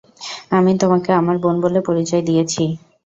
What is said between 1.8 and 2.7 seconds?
পরিচয় দিয়েছি।